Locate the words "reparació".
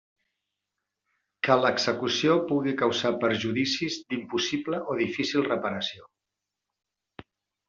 5.51-6.09